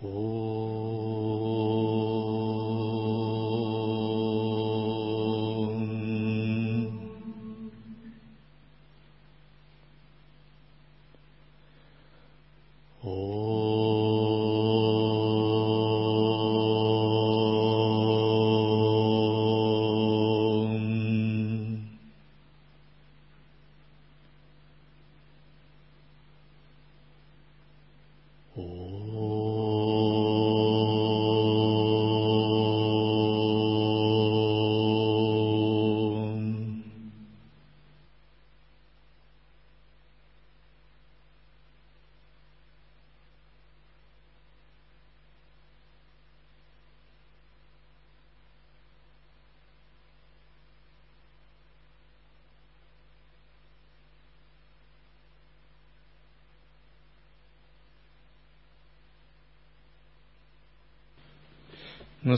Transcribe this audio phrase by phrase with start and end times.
[0.00, 0.37] โอ้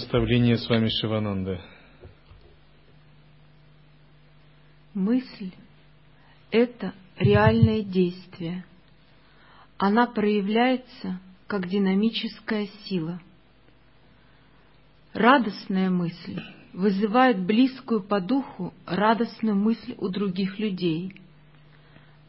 [0.01, 1.61] Наставление с вами Шивананда.
[4.95, 5.51] Мысль–
[6.51, 8.65] это реальное действие.
[9.77, 13.21] Она проявляется как динамическая сила.
[15.13, 16.41] Радостная мысль
[16.73, 21.13] вызывает близкую по духу радостную мысль у других людей.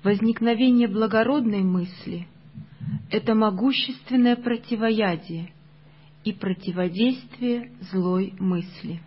[0.03, 2.27] Возникновение благородной мысли–
[3.09, 5.53] это могущественное противоядие–
[6.23, 9.01] и противодействие злой мысли.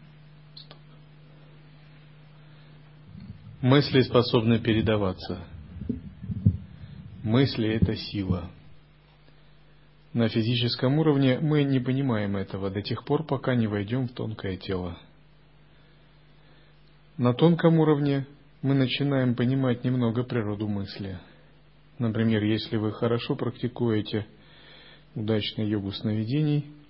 [3.60, 5.46] Мысли способны передаваться.
[7.22, 8.50] Мысли– это сила.
[10.12, 14.56] На физическом уровне мы не понимаем этого до тех пор, пока не войдем в тонкое
[14.56, 14.98] тело.
[17.16, 18.26] На тонком уровне
[18.60, 21.18] мы начинаем понимать немного природу мысли.
[21.98, 24.26] Например, если вы хорошо практикуете
[25.14, 26.66] удачный йогу сновидений–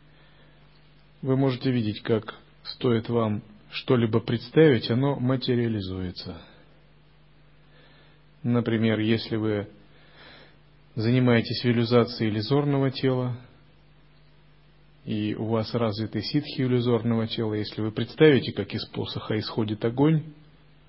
[1.25, 6.37] вы можете видеть, как стоит вам что-либо представить, оно материализуется.
[8.43, 9.69] Например, если вы
[10.95, 13.39] занимаетесь визуализацией иллюзорного тела,
[15.07, 20.25] и у вас развиты ситхи иллюзорного тела, если вы представите, как из посоха исходит огонь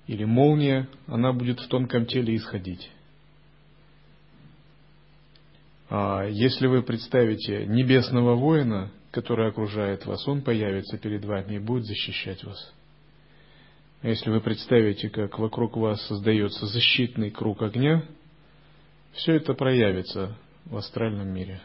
[0.06, 2.90] или молния, она будет в тонком теле исходить.
[5.88, 11.86] А если вы представите небесного воина, который окружает вас, он появится перед вами и будет
[11.86, 12.74] защищать вас.
[14.02, 18.04] А если вы представите, как вокруг вас создается защитный круг огня,
[19.12, 21.62] все это проявится в астральном мире.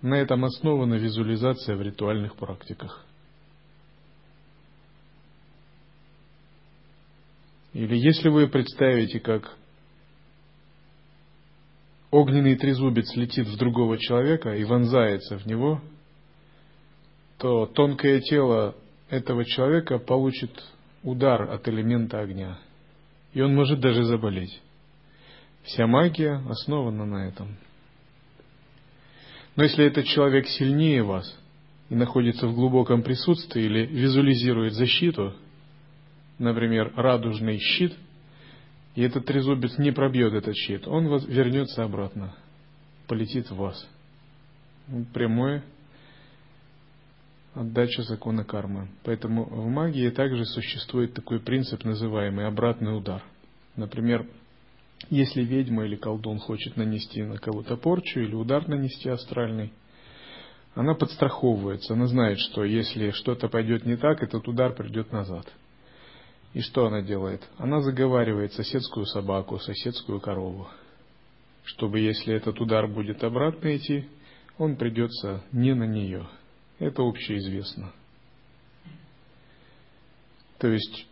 [0.00, 3.04] На этом основана визуализация в ритуальных практиках.
[7.74, 9.58] Или если вы представите, как
[12.10, 15.82] огненный трезубец летит в другого человека и вонзается в него–
[17.38, 18.74] то тонкое тело
[19.08, 20.50] этого человека получит
[21.02, 22.58] удар от элемента огня.
[23.32, 24.60] И он может даже заболеть.
[25.62, 27.56] Вся магия основана на этом.
[29.54, 31.36] Но если этот человек сильнее вас
[31.90, 35.34] и находится в глубоком присутствии или визуализирует защиту,
[36.38, 37.94] например, радужный щит,
[38.94, 42.34] и этот трезубец не пробьет этот щит, он вернется обратно,
[43.06, 43.88] полетит в вас.
[45.12, 45.62] Прямое
[47.58, 48.88] отдача закона кармы.
[49.04, 53.22] Поэтому в магии также существует такой принцип, называемый обратный удар.
[53.76, 54.26] Например,
[55.10, 59.72] если ведьма или колдун хочет нанести на кого-то порчу или удар нанести астральный,
[60.74, 65.52] она подстраховывается, она знает, что если что-то пойдет не так, этот удар придет назад.
[66.54, 67.42] И что она делает?
[67.58, 70.68] Она заговаривает соседскую собаку, соседскую корову,
[71.64, 74.08] чтобы если этот удар будет обратно идти,
[74.56, 76.26] он придется не на нее–
[76.78, 77.92] это общеизвестно.
[80.58, 81.06] То есть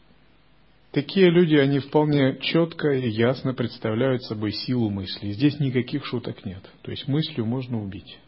[0.92, 5.30] такие люди, они вполне четко и ясно представляют собой силу мысли.
[5.32, 6.62] Здесь никаких шуток нет.
[6.82, 8.18] То есть мыслью можно убить.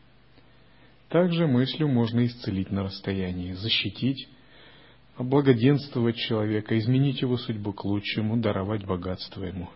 [1.08, 4.28] Также мыслью можно исцелить на расстоянии, защитить,
[5.16, 9.70] облагоденствовать человека, изменить его судьбу к лучшему, даровать богатство ему.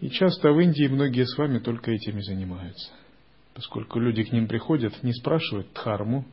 [0.00, 2.90] И часто в Индии многие с вами только этим и занимаются.
[3.54, 6.24] Поскольку люди к ним приходят, не спрашивают дхарму,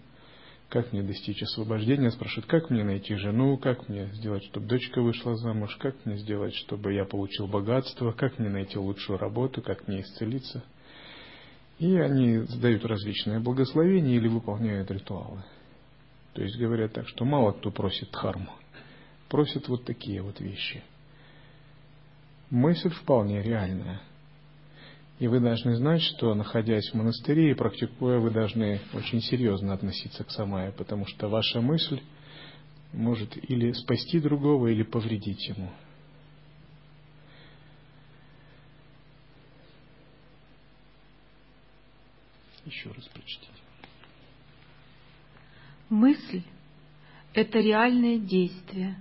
[0.69, 5.36] как мне достичь освобождения, спрашивают, как мне найти жену, как мне сделать, чтобы дочка вышла
[5.38, 10.02] замуж, как мне сделать, чтобы я получил богатство, как мне найти лучшую работу, как мне
[10.02, 10.64] исцелиться.
[11.80, 15.44] И они задают различные благословения или выполняют ритуалы.
[16.34, 18.52] То есть говорят так, что мало кто просит дхарму.
[19.30, 20.84] Просят вот такие вот вещи.
[22.50, 24.02] Мысль вполне реальная.
[25.19, 30.24] И вы должны знать, что находясь в монастыре и практикуя, вы должны очень серьезно относиться
[30.24, 32.02] к самая, потому что ваша мысль
[32.94, 35.72] может или спасти другого, или повредить ему.
[42.66, 43.48] Еще раз прочтите.
[45.90, 46.44] Мысль–
[47.34, 48.98] это реальное действие.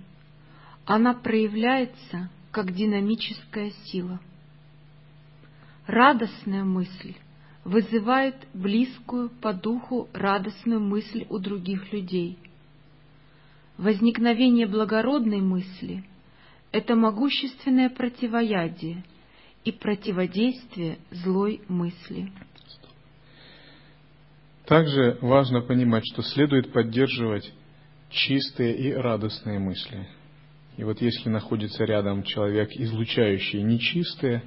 [0.85, 4.19] Она проявляется как динамическая сила.
[5.87, 7.15] Радостная мысль
[7.63, 12.37] вызывает близкую по духу радостную мысль у других людей.
[13.77, 16.03] Возникновение благородной мысли–
[16.73, 19.03] это могущественное противоядие
[19.63, 22.31] и противодействие злой мысли.
[24.65, 27.49] Также важно понимать, что следует поддерживать
[28.09, 30.05] чистые и радостные мысли.
[30.75, 34.43] И вот если находится рядом человек, излучающий нечистые,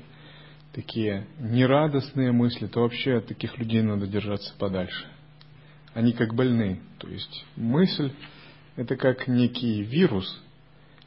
[0.73, 5.07] такие нерадостные мысли, то вообще от таких людей надо держаться подальше.
[5.95, 6.81] Они как больны.
[6.99, 8.13] То есть мысль–
[8.77, 10.43] это как некий вирус,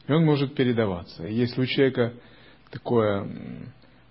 [0.06, 1.24] и он может передаваться.
[1.24, 2.12] Если у человека
[2.70, 3.26] такое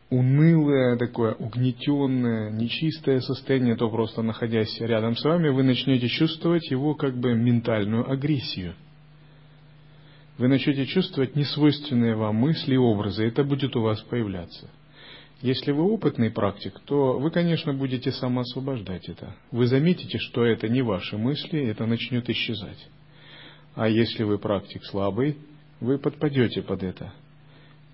[0.10, 6.96] унылое, такое угнетенное, нечистое состояние, то просто находясь рядом с вами, вы начнете чувствовать его
[6.96, 8.76] как бы ментальную агрессию.
[10.38, 14.70] Вы начнете чувствовать несвойственные вам мысли и образы, и это будет у вас появляться.
[15.44, 19.36] Если вы опытный практик, то вы, конечно, будете самоосвобождать это.
[19.52, 22.88] Вы заметите, что это не ваши мысли, это начнет исчезать.
[23.76, 25.38] А если вы практик слабый,
[25.82, 27.14] вы подпадете под это.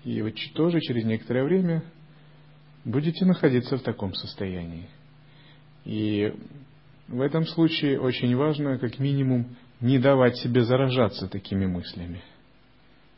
[0.04, 1.82] И вот тоже через некоторое время
[2.84, 4.88] будете находиться в таком состоянии.
[5.84, 6.32] И
[7.08, 12.22] в этом случае очень важно, как минимум, не давать себе заражаться такими мыслями.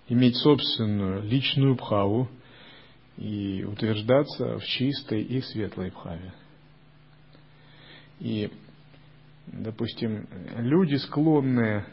[0.08, 2.30] Иметь собственную личную бхаву
[3.16, 6.32] и утверждаться в чистой и светлой бхаве.
[8.20, 8.50] И,
[9.46, 11.86] допустим, люди, склонные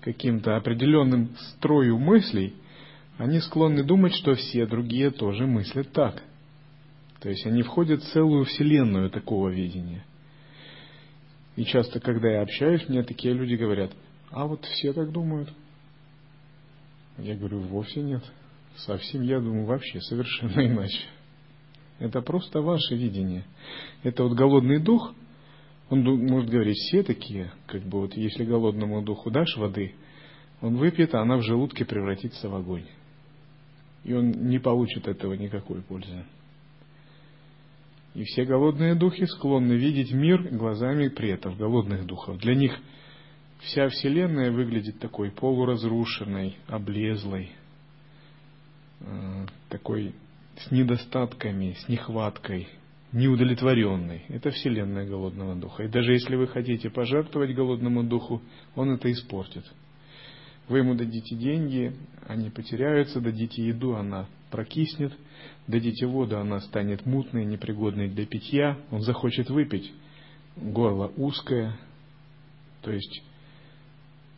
[0.00, 2.54] каким-то определенным строю мыслей,
[3.18, 6.22] они склонны думать, что все другие тоже мыслят так.
[7.20, 10.04] То есть они входят в целую вселенную такого видения.
[11.56, 13.92] И часто, когда я общаюсь, мне такие люди говорят,
[14.30, 15.52] а вот все так думают.
[17.18, 18.24] Я говорю, вовсе нет.
[18.76, 21.04] Совсем, я думаю, вообще совершенно иначе.
[21.98, 23.44] Это просто ваше видение.
[24.02, 25.14] Это вот голодный дух,
[25.90, 29.94] он может говорить, все такие, как бы вот если голодному духу дашь воды,
[30.60, 32.86] он выпьет, а она в желудке превратится в огонь.
[34.04, 36.24] И он не получит этого никакой пользы.
[38.14, 42.38] И все голодные духи склонны видеть мир глазами предков, голодных духов.
[42.38, 42.76] Для них
[43.60, 47.50] вся Вселенная выглядит такой полуразрушенной, облезлой,
[49.68, 50.14] такой
[50.56, 52.68] с недостатками, с нехваткой,
[53.12, 54.24] неудовлетворенной.
[54.28, 55.84] Это Вселенная голодного духа.
[55.84, 58.42] И даже если вы хотите пожертвовать голодному духу,
[58.74, 59.64] он это испортит.
[60.68, 61.96] Вы ему дадите деньги,
[62.28, 65.12] они потеряются, дадите еду, она прокиснет,
[65.66, 69.92] дадите воду, она станет мутной, непригодной для питья, он захочет выпить,
[70.56, 71.76] горло узкое,
[72.82, 73.22] то есть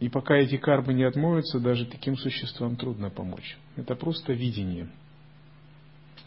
[0.02, 3.56] и пока эти кармы не отмоются, даже таким существам трудно помочь.
[3.76, 4.88] Это просто видение.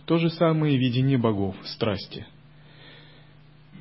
[0.05, 2.25] То же самое видение богов, страсти.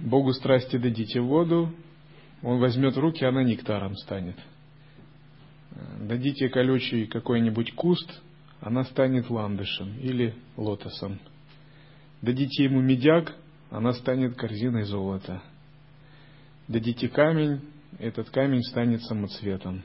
[0.00, 1.73] Богу страсти дадите воду,
[2.43, 4.34] он возьмет в руки, она нектаром станет.
[6.01, 8.20] Дадите колючий какой-нибудь куст,
[8.60, 11.20] она станет ландышем или лотосом.
[12.20, 13.32] Дадите ему медяк,
[13.70, 15.41] она станет корзиной золота.
[16.67, 17.60] Дадите камень,
[17.98, 19.82] этот камень станет самоцветом.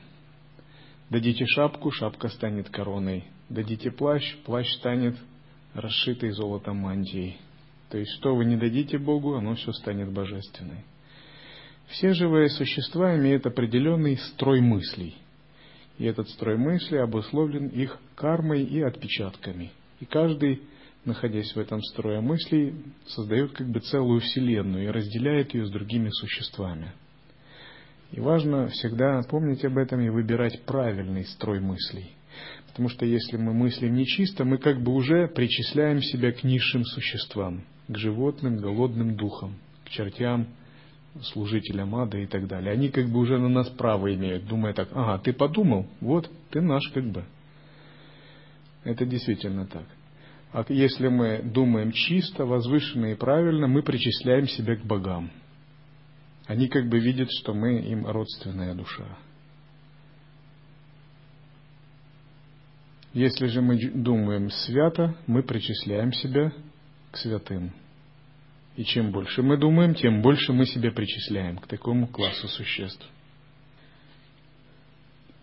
[1.08, 3.24] Дадите шапку, шапка станет короной.
[3.48, 5.16] Дадите плащ, плащ станет
[5.74, 7.38] расшитой золотом мантией.
[7.90, 10.84] То есть, что вы не дадите Богу, оно все станет божественной.
[11.88, 15.16] Все живые существа имеют определенный строй мыслей–
[16.00, 19.70] и этот строй мысли обусловлен их кармой и отпечатками.
[20.00, 20.62] И каждый,
[21.04, 22.74] находясь в этом строе мыслей,
[23.06, 26.94] создает как бы целую вселенную и разделяет ее с другими существами.
[28.12, 32.12] И важно всегда помнить об этом и выбирать правильный строй мыслей.
[32.68, 37.62] Потому что если мы мыслим нечисто, мы как бы уже причисляем себя к низшим существам,
[37.88, 40.46] к животным, голодным духам, к чертям,
[41.22, 42.72] служителям ада и так далее.
[42.72, 46.60] Они как бы уже на нас право имеют, думая так, ага, ты подумал, вот, ты
[46.60, 47.24] наш как бы.
[48.84, 49.84] Это действительно так.
[50.52, 55.30] А если мы думаем чисто, возвышенно и правильно, мы причисляем себя к богам.
[56.50, 59.06] Они как бы видят, что мы им родственная душа.
[63.12, 66.52] Если же мы думаем свято, мы причисляем себя
[67.12, 67.72] к святым.
[68.74, 73.08] И чем больше мы думаем, тем больше мы себя причисляем к такому классу существ.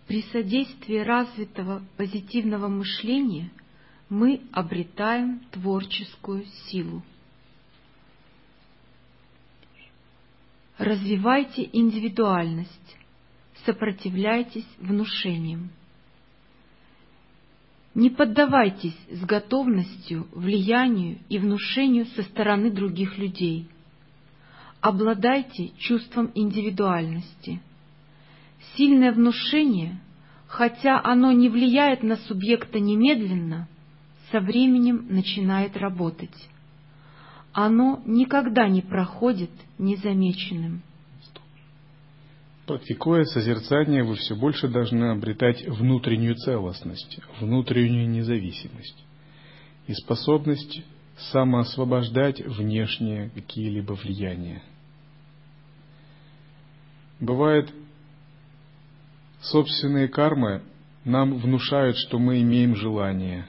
[0.08, 3.50] При содействии развитого позитивного мышления
[4.10, 7.02] мы обретаем творческую силу.
[10.78, 12.98] Развивайте индивидуальность,
[13.66, 15.72] сопротивляйтесь внушениям.
[17.96, 23.68] Не поддавайтесь с готовностью влиянию и внушению со стороны других людей.
[24.80, 27.60] Обладайте чувством индивидуальности.
[28.76, 30.00] Сильное внушение,
[30.46, 33.68] хотя оно не влияет на субъекта немедленно,
[34.32, 36.50] со временем начинает работать.
[37.60, 39.50] Оно никогда не проходит
[39.80, 40.84] незамеченным.
[42.68, 49.04] Практикуя созерцание, вы все больше должны обретать внутреннюю целостность, внутреннюю независимость
[49.88, 50.84] и способность
[51.32, 54.62] самоосвобождать внешние какие-либо влияния.
[57.20, 57.74] Бывает,
[59.42, 60.62] собственные кармы
[61.06, 63.48] нам внушают, что мы имеем желание,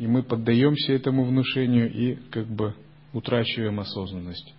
[0.00, 2.74] и мы поддаемся этому внушению и как бы
[3.12, 4.54] утрачиваем осознанность.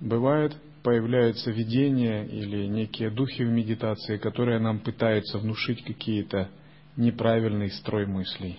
[0.00, 6.48] Бывает, появляются видения или некие духи в медитации, которые нам пытаются внушить какие-то
[6.96, 8.58] неправильный строй мыслей.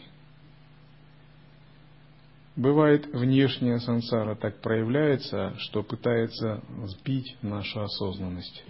[2.56, 8.64] Бывает, внешняя сансара так проявляется, что пытается сбить нашу осознанность.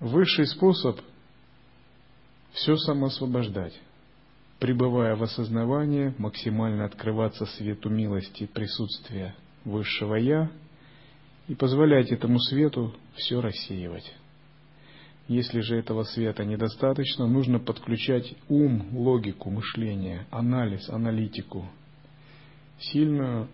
[0.00, 0.98] Высший способ–
[2.52, 3.78] все самоосвобождать,
[4.58, 9.34] пребывая в осознавании, максимально открываться свету милости присутствия–
[9.64, 10.50] высшего Я
[11.46, 14.14] и позволять этому свету все рассеивать.
[15.28, 21.68] Если же этого света недостаточно, нужно подключать ум, логику, мышление, анализ, аналитику,
[22.80, 23.48] сильную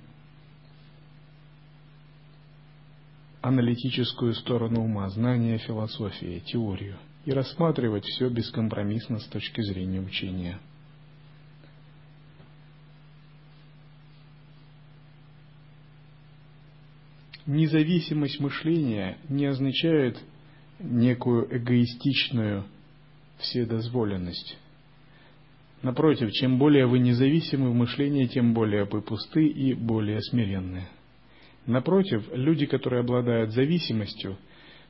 [3.42, 10.58] аналитическую сторону ума, знание философии, теорию и рассматривать все бескомпромиссно с точки зрения учения–
[17.46, 20.18] независимость мышления не означает
[20.78, 22.64] некую эгоистичную
[23.38, 24.56] вседозволенность.
[25.82, 30.88] Напротив, чем более вы независимы в мышлении, тем более вы пусты и более смиренны.
[31.66, 34.38] Напротив, люди, которые обладают зависимостью,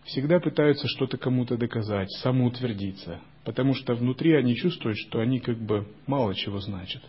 [0.05, 5.89] всегда пытаются что-то кому-то доказать, самоутвердиться, потому что внутри они чувствуют, что они как бы
[6.07, 7.03] мало чего значат.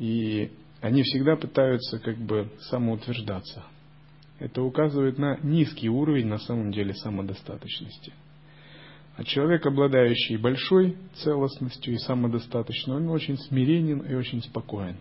[0.00, 0.50] И
[0.80, 3.64] они всегда пытаются как бы самоутверждаться–
[4.38, 8.12] это указывает на низкий уровень на самом деле самодостаточности.
[9.16, 14.96] А человек, обладающий большой целостностью и самодостаточностью, он очень смиренен и очень спокоен.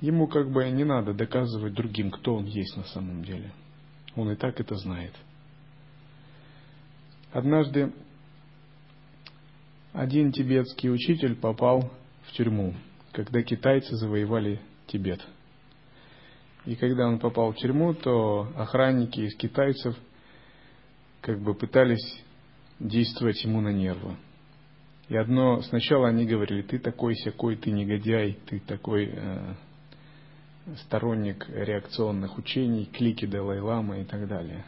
[0.00, 3.52] Ему как бы не надо доказывать другим, кто он есть на самом деле.
[4.16, 5.12] Он и так это знает.
[7.32, 7.92] Однажды
[9.92, 11.92] один тибетский учитель попал
[12.24, 12.74] в тюрьму,
[13.12, 15.24] когда китайцы завоевали Тибет–
[16.70, 19.96] и когда он попал в тюрьму, то охранники из китайцев
[21.20, 22.22] как бы пытались
[22.78, 24.14] действовать ему на нервы.
[25.08, 29.54] И одно, сначала они говорили, ты такой сякой, ты негодяй, ты такой э,
[30.84, 34.64] сторонник реакционных учений, клики Далай-Ламы и так далее.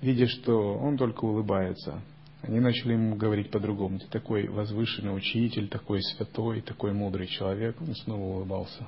[0.00, 2.00] Видя, что он только улыбается,
[2.42, 3.98] они начали ему говорить по-другому.
[3.98, 7.74] Ты такой возвышенный учитель, такой святой, такой мудрый человек.
[7.80, 8.86] Он снова улыбался.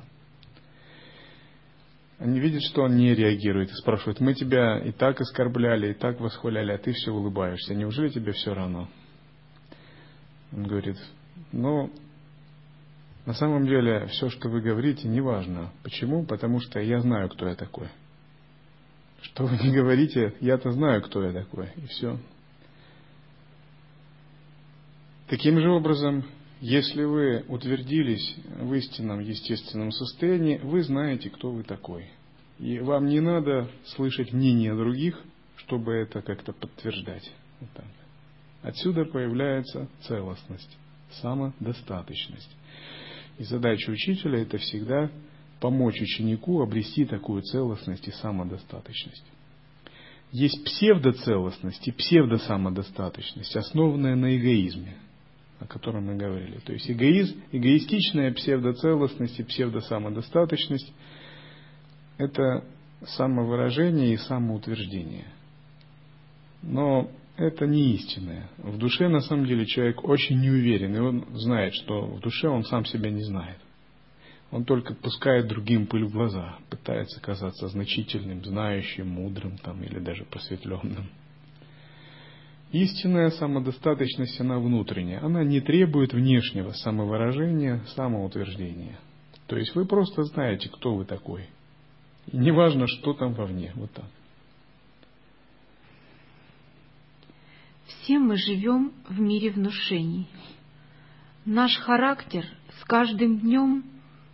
[2.19, 6.21] Они видят, что он не реагирует и спрашивают, мы тебя и так оскорбляли, и так
[6.21, 7.75] восхваляли, а ты все улыбаешься.
[7.75, 8.89] Неужели тебе все равно?
[10.53, 10.97] Он говорит,
[11.51, 11.91] ну,
[13.25, 15.73] на самом деле, все, что вы говорите, не важно.
[15.83, 16.25] Почему?
[16.25, 17.89] Потому что я знаю, кто я такой.
[19.23, 21.71] Что вы не говорите, я-то знаю, кто я такой.
[21.77, 22.19] И все.
[25.29, 26.25] Таким же образом,
[26.63, 32.07] если вы утвердились в истинном естественном состоянии, вы знаете, кто вы такой.
[32.61, 35.21] И вам не надо слышать мнение других,
[35.57, 37.29] чтобы это как-то подтверждать.
[37.59, 37.87] Вот так.
[38.63, 40.79] Отсюда появляется целостность,
[41.21, 42.57] самодостаточность.
[43.39, 45.11] И задача учителя это всегда
[45.59, 49.25] помочь ученику обрести такую целостность и самодостаточность.
[50.31, 54.97] Есть псевдоцелостность и псевдосамодостаточность, основанная на эгоизме–
[55.63, 56.59] о котором мы говорили.
[56.59, 60.93] То есть эгоизм, эгоистичная псевдоцелостность и псевдосамодостаточность–
[62.19, 62.65] это
[63.05, 65.27] самовыражение и самоутверждение.
[66.63, 68.51] Но это не истинное.
[68.59, 72.65] В душе, на самом деле, человек очень неуверен, и он знает, что в душе он
[72.65, 73.59] сам себя не знает.
[74.51, 80.25] Он только пускает другим пыль в глаза, пытается казаться значительным, знающим, мудрым там, или даже
[80.25, 81.09] просветленным.
[82.73, 85.23] Истинная самодостаточность, она внутренняя.
[85.23, 88.99] Она не требует внешнего самовыражения, самоутверждения.
[89.47, 91.51] То есть вы просто знаете, кто вы такой.
[92.31, 93.73] И неважно, что там вовне.
[93.75, 94.07] Вот так.
[97.87, 100.27] Все мы живем в мире внушений.
[101.45, 102.47] Наш характер
[102.81, 103.85] с каждым днем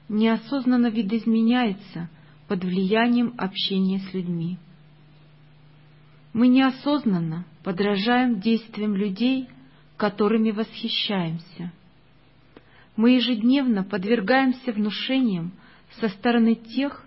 [0.08, 2.08] неосознанно видоизменяется
[2.46, 4.58] под влиянием общения с людьми.
[6.38, 9.48] Мы неосознанно подражаем действиям людей,
[9.96, 11.72] которыми восхищаемся.
[12.94, 15.50] Мы ежедневно подвергаемся внушениям
[15.98, 17.04] со стороны тех,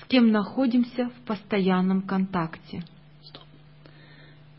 [0.00, 2.82] с кем находимся в постоянном контакте.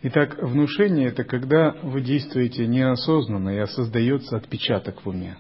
[0.04, 5.38] Итак, внушение– это когда вы действуете неосознанно, и создается отпечаток в уме.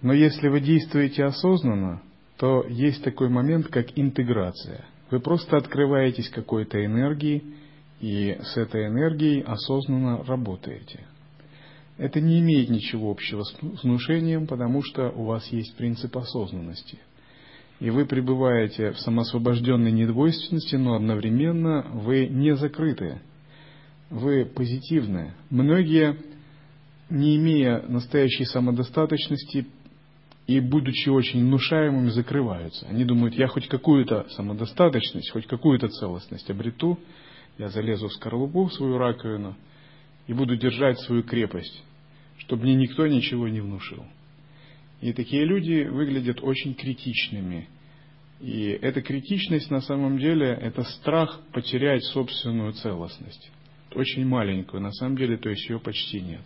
[0.00, 2.02] Но если вы действуете осознанно,
[2.36, 4.84] то есть такой момент, как интеграция.
[5.12, 7.42] Вы просто открываетесь какой-то энергии,
[8.00, 11.00] и с этой энергией осознанно работаете.
[11.98, 16.98] Это не имеет ничего общего с внушением, потому что у вас есть принцип осознанности.
[17.78, 23.20] И вы пребываете в самосвобожденной недвойственности, но одновременно вы не закрытые.
[24.08, 25.34] Вы позитивные.
[25.50, 26.16] Многие,
[27.10, 29.66] не имея настоящей самодостаточности,
[30.52, 32.86] и, будучи очень внушаемыми, закрываются.
[32.86, 36.98] Они думают, я хоть какую-то самодостаточность, хоть какую-то целостность обрету,
[37.58, 39.56] я залезу в скорлупу, в свою раковину,
[40.26, 41.82] и буду держать свою крепость,
[42.38, 44.04] чтобы мне никто ничего не внушил.
[45.00, 47.68] И такие люди выглядят очень критичными.
[48.40, 53.50] И эта критичность на самом деле это страх потерять собственную целостность.
[53.94, 56.42] Очень маленькую, на самом деле, то есть ее почти нет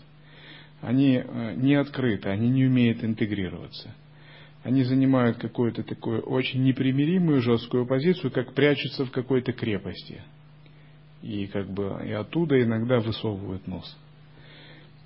[0.80, 3.94] они э, не открыты, они не умеют интегрироваться.
[4.62, 10.20] Они занимают какую-то такую очень непримиримую жесткую позицию, как прячутся в какой-то крепости.
[11.22, 13.96] И как бы и оттуда иногда высовывают нос.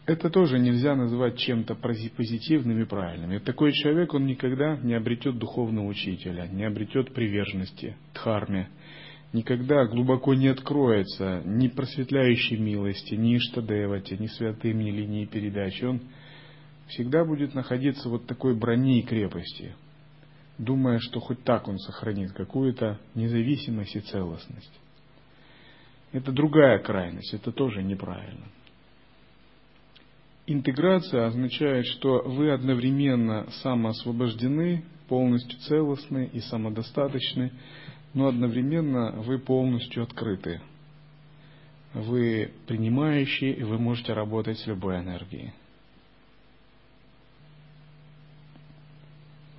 [0.07, 3.33] Это тоже нельзя называть чем-то позитивным и правильным.
[3.33, 8.69] И такой человек, он никогда не обретет духовного учителя, не обретет приверженности дхарме,
[9.33, 15.85] никогда глубоко не откроется ни просветляющей милости, ни Иштадевате, ни святым, ни линии передачи.
[15.85, 16.01] Он
[16.89, 19.75] всегда будет находиться вот такой брони и крепости,
[20.59, 24.73] думая, что хоть так он сохранит какую-то независимость и целостность.
[26.13, 28.47] Это другая крайность, это тоже неправильно.
[30.47, 37.53] Интеграция означает, что вы одновременно самоосвобождены, полностью целостны и самодостаточны,
[38.15, 40.61] но одновременно вы полностью открыты.
[41.95, 45.53] Вы принимающие, и вы можете работать с любой энергией.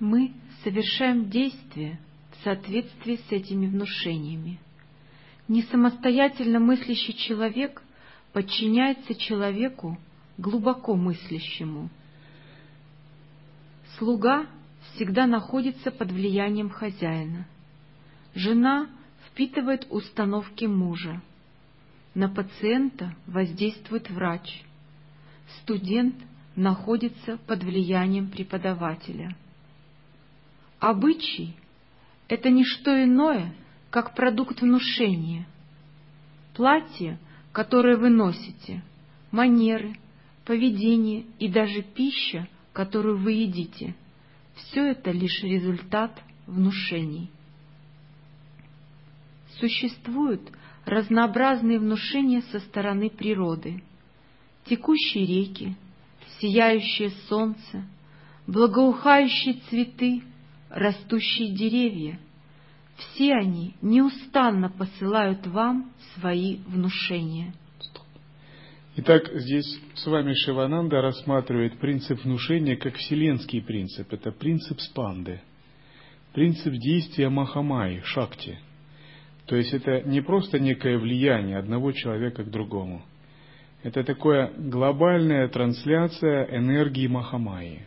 [0.00, 0.32] Мы
[0.64, 2.00] совершаем действия
[2.32, 4.58] в соответствии с этими внушениями.
[5.48, 7.82] Не самостоятельно мыслящий человек
[8.32, 9.98] подчиняется человеку,
[10.38, 11.90] глубоко мыслящему.
[13.98, 14.46] Слуга
[14.94, 17.46] всегда находится под влиянием хозяина.
[18.34, 18.88] Жена
[19.26, 21.22] впитывает установки мужа.
[22.14, 24.62] На пациента воздействует врач.
[25.60, 26.14] Студент
[26.56, 29.36] находится под влиянием преподавателя.
[30.78, 31.56] Обычай–
[32.28, 33.54] это не что иное,
[33.90, 35.46] как продукт внушения.
[36.54, 37.18] Платье,
[37.52, 38.82] которое вы носите,
[39.30, 39.96] манеры,
[40.44, 43.94] поведение и даже пища, которую вы едите–
[44.54, 47.30] все это лишь результат внушений.
[49.58, 50.40] Существуют
[50.84, 53.82] разнообразные внушения со стороны природы.
[54.66, 55.76] Текущие реки,
[56.40, 57.84] сияющее солнце,
[58.46, 60.22] благоухающие цветы,
[60.70, 62.18] растущие деревья—
[62.96, 67.54] все они неустанно посылают вам свои внушения.
[68.96, 74.12] Итак, здесь с вами Шивананда рассматривает принцип внушения как вселенский принцип.
[74.12, 75.40] Это принцип спанды,
[76.34, 78.58] принцип действия Махамаи, Шакти–
[79.46, 83.02] то есть это не просто некое влияние одного человека к другому.
[83.82, 87.86] Это такая глобальная трансляция энергии Махамайи.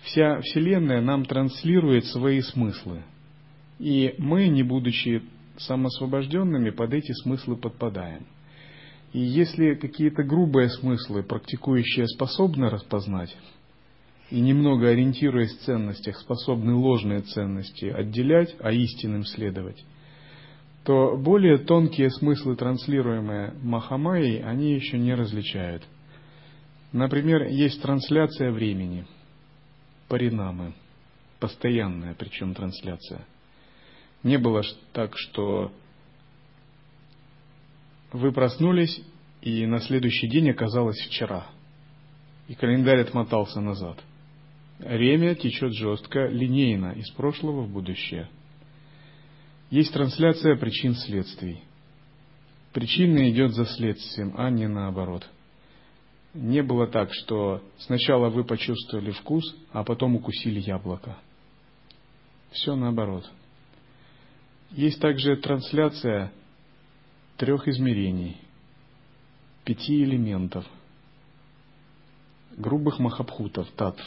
[0.00, 3.02] Вся Вселенная нам транслирует свои смыслы.
[3.78, 5.22] И мы, не будучи
[5.58, 8.26] самосвобожденными, под эти смыслы подпадаем.
[9.12, 13.36] И если какие-то грубые смыслы практикующие способны распознать,
[14.30, 19.82] и немного ориентируясь в ценностях, способны ложные ценности отделять, а истинным следовать,
[20.88, 25.86] то более тонкие смыслы, транслируемые Махамайей, они еще не различают.
[26.92, 29.04] Например, есть трансляция времени.
[30.08, 30.72] паринамы,
[31.40, 33.26] постоянная причем трансляция.
[34.22, 34.62] Не было
[34.94, 35.70] так, что
[38.14, 39.02] вы проснулись,
[39.42, 41.48] и на следующий день оказалось вчера,
[42.48, 44.02] и календарь отмотался назад.
[44.78, 48.30] Время течет жестко, линейно, из прошлого в будущее.
[49.70, 51.62] Есть трансляция причин следствий.
[52.72, 55.28] Причина идет за следствием, а не наоборот.
[56.34, 61.16] Не было так, что сначала вы почувствовали вкус, а потом укусили яблоко.
[62.52, 63.30] Все наоборот.
[64.70, 66.32] Есть также трансляция
[67.36, 68.36] трех измерений,
[69.64, 70.66] пяти элементов,
[72.56, 74.02] грубых махабхутов, татв.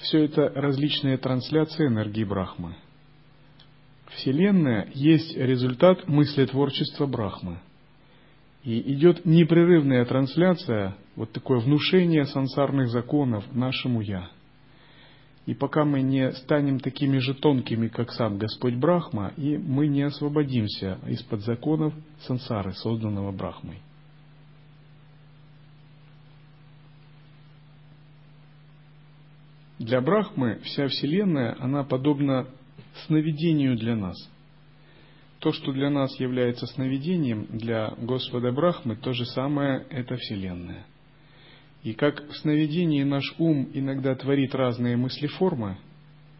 [0.00, 2.76] Все это различные трансляции энергии Брахмы.
[4.10, 7.58] Вселенная есть результат мыслетворчества Брахмы.
[8.64, 14.30] И идет непрерывная трансляция, вот такое внушение сансарных законов нашему Я–
[15.48, 20.02] и пока мы не станем такими же тонкими, как сам Господь Брахма, и мы не
[20.02, 23.80] освободимся из-под законов сансары, созданного Брахмой.
[29.78, 32.46] Для Брахмы вся Вселенная, она подобна
[33.06, 34.16] сновидению для нас.
[35.38, 40.86] То, что для нас является сновидением, для Господа Брахмы то же самое– это Вселенная–
[41.82, 45.78] и как в сновидении наш ум иногда творит разные мыслеформы,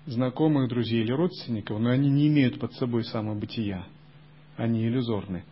[0.07, 3.87] знакомых, друзей или родственников, но они не имеют под собой самобытия,
[4.57, 5.45] они иллюзорны.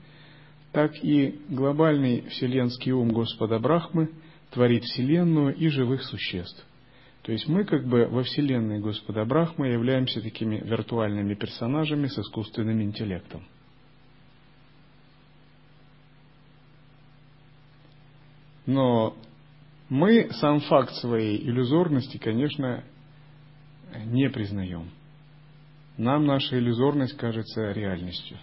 [0.72, 4.10] Так и глобальный вселенский ум Господа Брахмы
[4.50, 6.66] творит Вселенную и живых существ.
[7.26, 12.80] То есть мы как бы во Вселенной Господа Брахмы являемся такими виртуальными персонажами с искусственным
[12.80, 13.44] интеллектом.
[18.64, 19.16] Но
[19.88, 22.84] мы сам факт своей иллюзорности, конечно,
[24.04, 24.92] не признаем.
[25.98, 28.38] Нам наша иллюзорность кажется реальностью.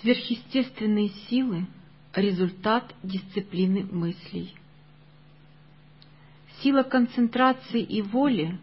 [0.00, 1.66] Сверхъестественные силы–
[2.14, 4.54] результат дисциплины мыслей.
[6.62, 8.58] Сила концентрации и воли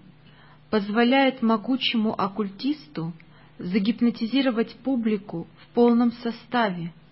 [0.70, 3.14] позволяет могучему оккультисту
[3.60, 6.92] загипнотизировать публику в полном составе–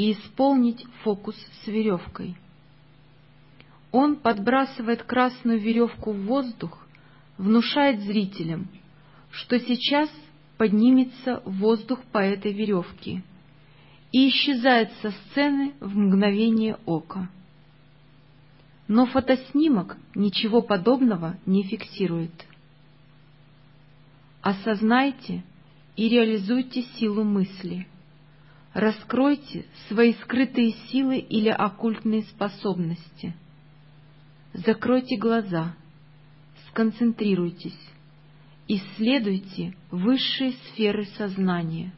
[0.00, 2.34] и исполнить фокус с веревкой.
[3.92, 6.86] Он подбрасывает красную веревку в воздух,
[7.36, 8.68] внушает зрителям,
[9.30, 10.10] что сейчас
[10.56, 13.22] поднимется воздух по этой веревке
[14.10, 17.28] и исчезает со сцены в мгновение ока.
[18.90, 22.32] Но фотоснимок ничего подобного не фиксирует.
[24.42, 25.44] Осознайте
[25.94, 27.86] и реализуйте силу мысли–
[28.72, 33.34] Раскройте свои скрытые силы или оккультные способности.
[34.52, 35.74] Закройте глаза,
[36.68, 37.78] сконцентрируйтесь,
[38.68, 41.92] исследуйте высшие сферы сознания.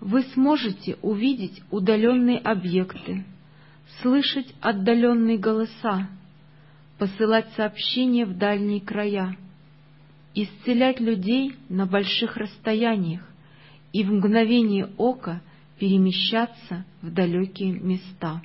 [0.00, 3.24] Вы сможете увидеть удаленные объекты,
[4.00, 6.08] слышать отдаленные голоса,
[6.98, 9.36] посылать сообщения в дальние края,
[10.34, 13.22] исцелять людей на больших расстояниях,
[13.92, 15.40] и в мгновение ока
[15.78, 18.42] перемещаться в далекие места.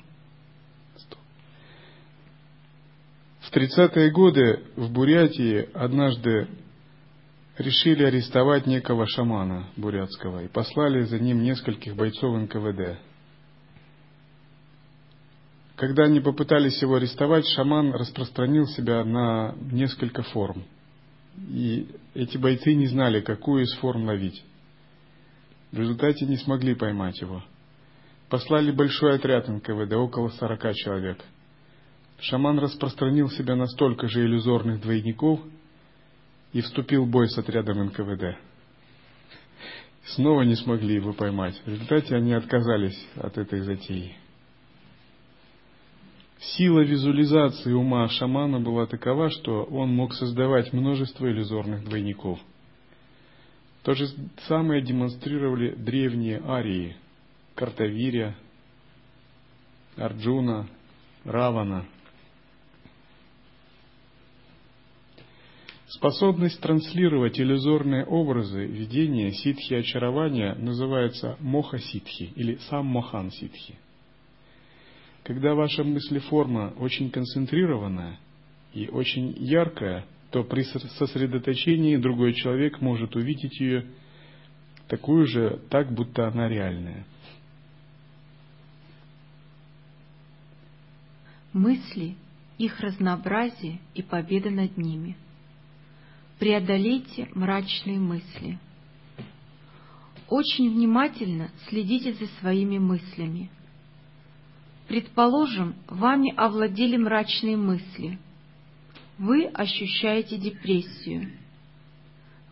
[3.40, 6.48] В 30-е годы в Бурятии однажды
[7.58, 12.98] решили арестовать некого шамана бурятского и послали за ним нескольких бойцов НКВД.
[15.82, 20.62] Когда они попытались его арестовать, шаман распространил себя на несколько форм.
[21.36, 24.44] И эти бойцы не знали, какую из форм ловить.
[25.72, 27.42] В результате не смогли поймать его.
[28.28, 31.18] Послали большой отряд НКВД, около сорока человек.
[32.20, 35.40] Шаман распространил себя на столько же иллюзорных двойников
[36.52, 38.38] и вступил в бой с отрядом НКВД.
[40.14, 41.60] Снова не смогли его поймать.
[41.66, 44.16] В результате они отказались от этой затеи.
[46.56, 52.38] Сила визуализации ума шамана была такова, что он мог создавать множество иллюзорных двойников–
[53.82, 54.06] то же
[54.46, 56.96] самое демонстрировали древние арии
[57.56, 58.36] Картавиря,
[59.96, 60.68] Арджуна,
[61.24, 61.84] Равана.
[65.88, 73.78] Способность транслировать иллюзорные образы видения ситхи очарования называется моха-ситхи или сам мохан-ситхи.
[75.24, 78.18] Когда ваша мыслеформа очень концентрированная
[78.74, 83.84] и очень яркая– то при сосредоточении другой человек может увидеть ее
[84.88, 87.04] такую же, так будто она реальная.
[91.52, 92.16] мысли,
[92.56, 95.16] их разнообразие и победа над ними.
[96.38, 98.58] Преодолейте мрачные мысли.
[100.30, 103.50] Очень внимательно следите за своими мыслями.
[104.92, 108.18] Предположим, вами овладели мрачные мысли.
[109.16, 111.30] Вы ощущаете депрессию.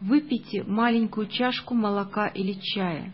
[0.01, 3.13] Выпейте маленькую чашку молока или чая.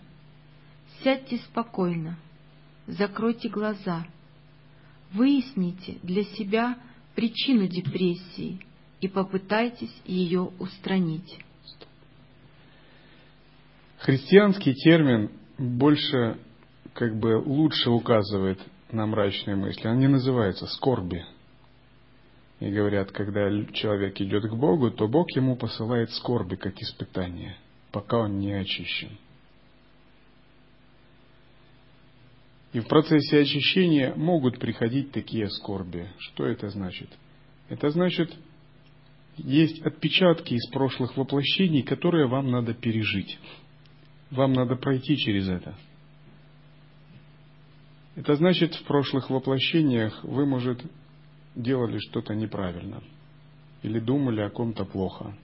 [1.02, 2.16] Сядьте спокойно.
[2.86, 4.06] Закройте глаза.
[5.12, 6.78] Выясните для себя
[7.16, 8.60] причину депрессии
[9.00, 11.40] и попытайтесь ее устранить.
[13.98, 16.38] Христианский термин больше,
[16.94, 19.86] как бы лучше указывает на мрачные мысли.
[19.88, 21.24] Они называются скорби.
[22.60, 27.56] И говорят, когда человек идет к Богу, то Бог ему посылает скорби как испытание,
[27.92, 29.18] пока он не очищен.
[32.72, 36.08] И в процессе очищения могут приходить такие скорби.
[36.18, 37.08] Что это значит?
[37.68, 38.34] Это значит,
[39.36, 43.38] есть отпечатки из прошлых воплощений, которые вам надо пережить.
[44.30, 45.74] Вам надо пройти через это.
[48.16, 50.82] Это значит, в прошлых воплощениях вы, может,
[51.54, 53.02] делали что-то неправильно,
[53.82, 55.36] или думали о ком-то плохо,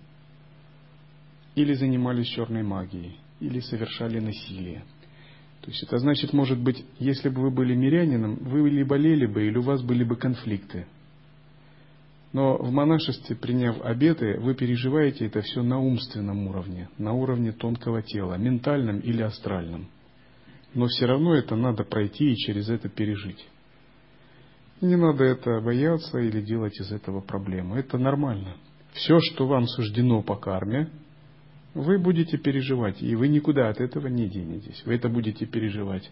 [1.55, 4.85] или занимались черной магией, или совершали насилие.
[5.61, 9.47] То есть это значит, может быть, если бы вы были мирянином, вы или болели бы,
[9.47, 10.87] или у вас были бы конфликты.
[12.33, 18.03] Но в монашестве, приняв обеты, вы переживаете это все на умственном уровне, на уровне тонкого
[18.03, 19.89] тела, ментальном или астральном.
[20.75, 23.47] Но все равно это надо пройти и через это пережить.
[24.81, 27.77] Не надо это бояться или делать из этого проблему.
[27.77, 28.57] Это нормально.
[28.93, 30.91] Все, что вам суждено по карме,
[31.75, 34.83] вы будете переживать, и вы никуда от этого не денетесь.
[34.85, 36.11] Вы это будете переживать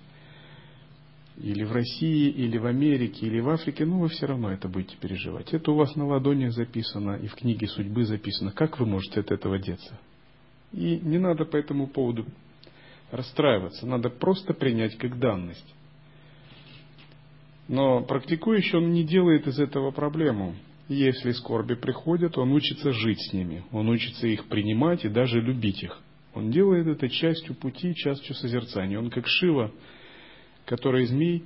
[1.43, 4.97] или в России, или в Америке, или в Африке, но вы все равно это будете
[4.99, 5.53] переживать.
[5.55, 8.53] Это у вас на ладони записано и в книге судьбы записано.
[8.53, 9.99] Как вы можете от этого деться?
[10.73, 12.27] И не надо по этому поводу
[13.11, 15.75] расстраиваться, надо просто принять как данность.
[17.69, 20.55] Но практикующий он не делает из этого проблему.
[20.89, 25.83] Если скорби приходят, он учится жить с ними, он учится их принимать и даже любить
[25.83, 26.01] их.
[26.35, 28.99] Он делает это частью пути, частью созерцания.
[28.99, 29.73] Он как Шива,
[30.65, 31.45] который змей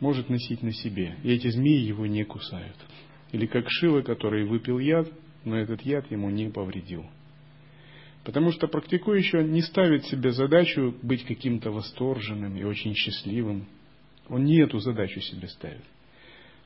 [0.00, 2.76] может носить на себе, и эти змеи его не кусают.
[3.30, 5.08] Или как Шива, который выпил яд,
[5.44, 7.04] но этот яд ему не повредил.
[8.24, 13.66] Потому что практикующий не ставит себе задачу быть каким-то восторженным и очень счастливым.
[14.28, 15.82] Он не эту задачу себе ставит.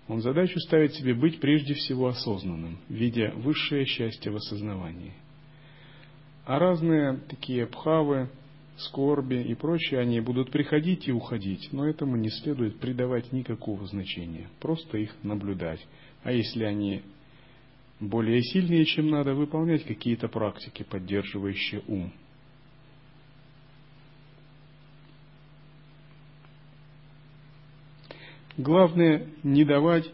[0.08, 5.14] Он задачу ставит себе быть прежде всего осознанным, видя высшее счастье в осознавании.
[6.44, 8.28] А разные такие пхавы,
[8.76, 14.48] скорби и прочее, они будут приходить и уходить, но этому не следует придавать никакого значения,
[14.60, 15.84] просто их наблюдать.
[16.22, 17.02] А если они
[18.00, 22.12] более сильные, чем надо, выполнять какие-то практики, поддерживающие ум.
[28.56, 30.10] Главное не давать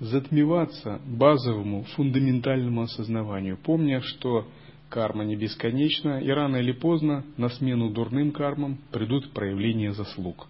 [0.00, 4.46] затмеваться базовому, фундаментальному осознаванию, помня, что
[4.90, 10.46] карма не бесконечна, и рано или поздно на смену дурным кармам придут проявления заслуг.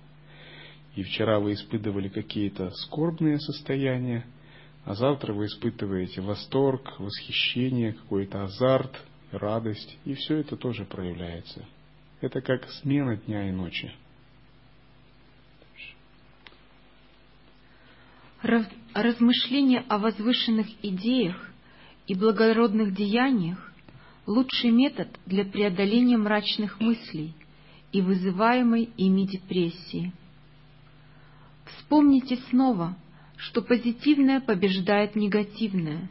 [0.97, 4.25] И вчера вы испытывали какие-то скорбные состояния,
[4.87, 8.97] а завтра вы испытываете восторг, восхищение, какой-то азарт,
[9.33, 11.67] радость, и все это тоже проявляется.
[12.21, 13.93] Это как смена дня и ночи.
[18.95, 21.51] Размышления о возвышенных идеях
[22.07, 23.73] и благородных деяниях–
[24.27, 27.35] лучший метод для преодоления мрачных мыслей
[27.91, 30.13] и вызываемой ими депрессии.
[31.65, 32.97] Вспомните снова,
[33.37, 36.09] что позитивное побеждает негативное.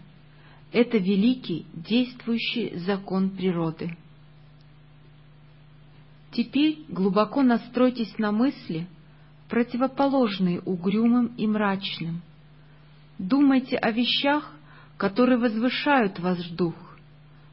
[0.71, 3.95] Это великий действующий закон природы.
[6.31, 8.87] Теперь глубоко настройтесь на мысли,
[9.49, 12.21] противоположные угрюмым и мрачным.
[13.17, 14.51] Думайте о вещах,
[14.97, 16.75] которые возвышают ваш дух.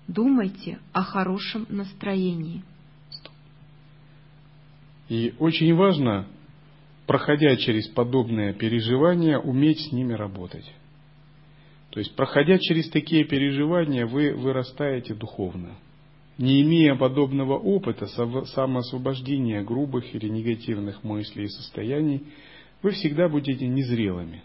[0.08, 2.64] Думайте о хорошем настроении.
[5.08, 6.26] И очень важно,
[7.12, 10.64] проходя через подобные переживания, уметь с ними работать.
[11.90, 15.76] То есть, проходя через такие переживания, вы вырастаете духовно
[16.38, 22.24] не имея подобного опыта самоосвобождения грубых или негативных мыслей и состояний,
[22.82, 24.42] вы всегда будете незрелыми.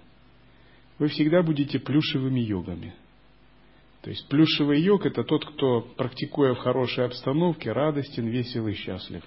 [1.00, 2.94] Вы всегда будете плюшевыми йогами.
[4.02, 9.24] То есть плюшевый йог– это тот, кто, практикуя в хорошей обстановке, радостен, весел и счастлив.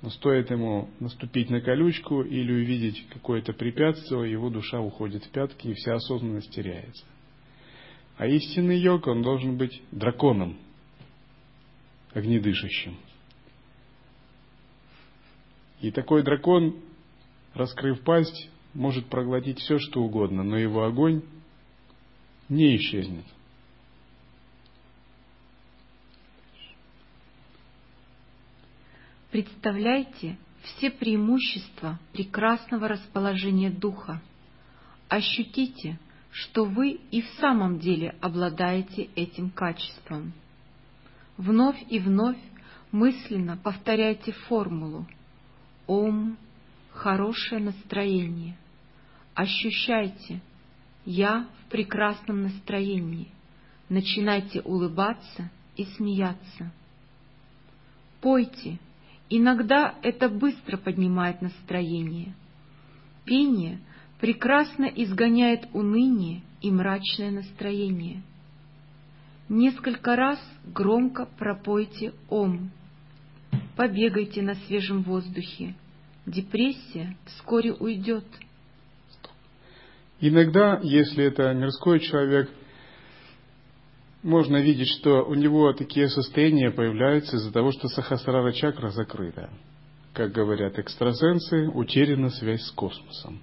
[0.00, 5.68] Но стоит ему наступить на колючку или увидеть какое-то препятствие, его душа уходит в пятки
[5.68, 7.04] и вся осознанность теряется.
[8.16, 10.56] А истинный йог, он должен быть драконом,
[12.14, 12.96] огнедышащим.
[15.80, 16.76] И такой дракон,
[17.54, 21.22] раскрыв пасть, может проглотить все, что угодно, но его огонь
[22.48, 23.24] не исчезнет.
[29.30, 34.22] Представляйте все преимущества прекрасного расположения духа.
[35.08, 35.98] Ощутите,
[36.30, 40.32] что вы и в самом деле обладаете этим качеством.
[41.36, 42.38] Вновь и вновь
[42.90, 45.06] мысленно повторяйте формулу
[45.86, 46.38] «Ом»—
[46.92, 48.56] хорошее настроение.
[49.34, 50.40] Ощущайте
[51.04, 53.28] «Я в прекрасном настроении».
[53.88, 56.72] Начинайте улыбаться и смеяться.
[58.20, 58.78] Пойте
[59.30, 62.34] Иногда это быстро поднимает настроение.
[63.24, 63.80] Пение
[64.20, 68.22] прекрасно изгоняет уныние и мрачное настроение.
[69.48, 72.70] Несколько раз громко пропойте «Ом».
[73.76, 75.74] Побегайте на свежем воздухе.
[76.26, 78.24] Депрессия вскоре уйдет.
[80.20, 82.50] Иногда, если это мирской человек,
[84.22, 89.50] можно видеть, что у него такие состояния появляются из-за того, что сахасрара чакра закрыта.
[90.12, 93.40] Как говорят экстрасенсы, утеряна связь с космосом.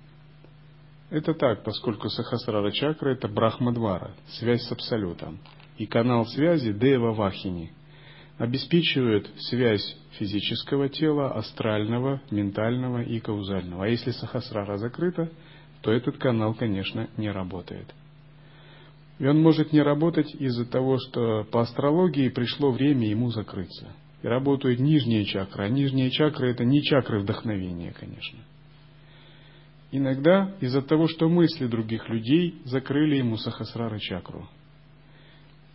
[1.09, 5.39] Это так, поскольку сахасрара чакра– это брахмадвара, связь с Абсолютом.
[5.77, 7.71] И канал связи Дева Вахини
[8.37, 13.85] обеспечивает связь физического тела, астрального, ментального и каузального.
[13.85, 15.31] А если сахасрара закрыта,
[15.81, 17.93] то этот канал, конечно, не работает–
[19.17, 23.87] и он может не работать из-за того, что по астрологии пришло время ему закрыться.
[24.21, 28.39] И работают нижние чакры, а нижние чакры это не чакры вдохновения, конечно.
[29.91, 34.49] Иногда из-за того, что мысли других людей закрыли ему сахасрара чакру.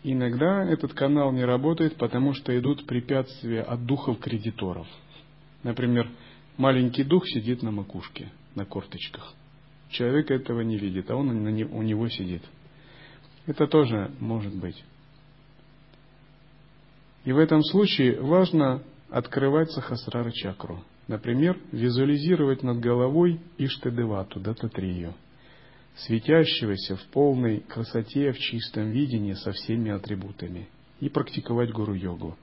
[0.02, 4.86] Иногда этот канал не работает, потому что идут препятствия от духов кредиторов.
[5.62, 6.10] Например,
[6.56, 9.34] маленький дух сидит на макушке, на корточках.
[9.90, 12.42] Человек этого не видит, а он у него сидит–
[13.46, 14.82] это тоже может быть.
[17.24, 20.82] И в этом случае важно открывать сахасрара чакру.
[21.08, 25.14] Например, визуализировать над головой Иштадевату, Дататрию,
[25.96, 30.68] светящегося в полной красоте, в чистом видении со всеми атрибутами,
[31.00, 32.36] и практиковать гуру-йогу,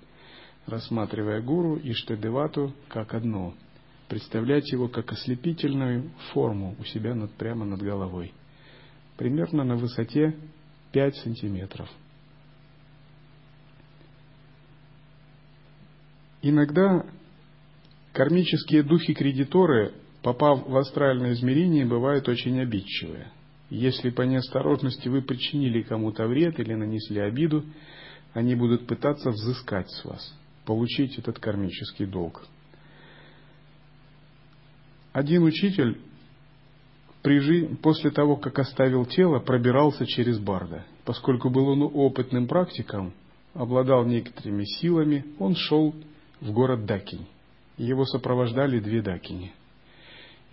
[0.65, 3.53] рассматривая гуру Иштадевату как одно,
[4.10, 8.33] представлять его как ослепительную форму у себя над, прямо над головой,
[9.15, 10.36] примерно на высоте
[10.91, 11.89] 5 сантиметров.
[16.41, 17.06] Иногда
[18.13, 23.32] кармические духи-кредиторы, попав в астральное измерение, бывают очень обидчивые.
[23.69, 27.65] Если по неосторожности вы причинили кому-то вред или нанесли обиду,
[28.34, 32.47] они будут пытаться взыскать с вас, получить этот кармический долг.
[35.12, 36.00] Один учитель
[37.27, 37.67] при жи...
[37.83, 40.85] после того, как оставил тело, пробирался через Барда.
[41.03, 43.11] Поскольку был он опытным практиком,
[43.53, 45.93] обладал некоторыми силами, он шел
[46.39, 47.27] в город Дакинь.
[47.77, 49.51] Его сопровождали две Дакини.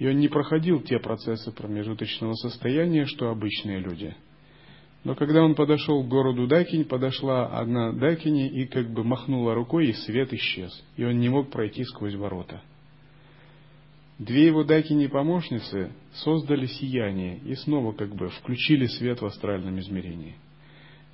[0.00, 4.16] И он не проходил те процессы промежуточного состояния, что обычные люди.
[5.04, 9.90] Но когда он подошел к городу Дакинь, подошла одна Дакини и как бы махнула рукой,
[9.90, 10.82] и свет исчез.
[10.96, 12.62] И он не мог пройти сквозь ворота.
[14.18, 20.36] Две его дакини-помощницы создали сияние и снова как бы включили свет в астральном измерении.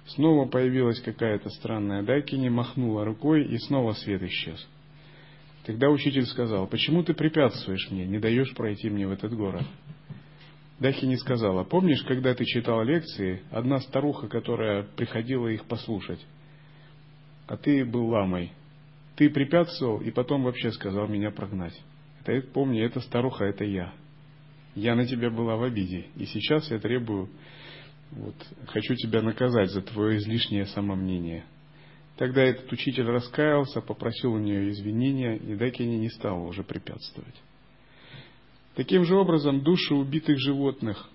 [0.07, 4.69] Снова появилась какая-то странная дакини, махнула рукой, и снова свет исчез.
[5.65, 9.65] Тогда учитель сказал, почему ты препятствуешь мне, не даешь пройти мне в этот город?
[10.79, 16.21] Дахини сказала, помнишь, когда ты читал лекции, одна старуха, которая приходила их послушать,
[17.47, 18.53] а ты был ламой,
[19.17, 21.79] ты препятствовал и потом вообще сказал меня прогнать.
[22.25, 23.93] Ты помни, эта старуха, это я.
[24.75, 27.29] Я на тебя была в обиде, и сейчас я требую,
[28.13, 28.35] вот,
[28.67, 31.45] хочу тебя наказать за твое излишнее самомнение.
[32.17, 37.35] Тогда этот учитель раскаялся, попросил у нее извинения, и Дакини не стал уже препятствовать.
[38.75, 41.09] Таким же образом, души убитых животных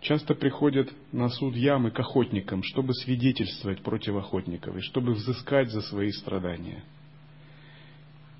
[0.00, 5.82] часто приходят на суд ямы к охотникам, чтобы свидетельствовать против охотников и чтобы взыскать за
[5.82, 6.82] свои страдания–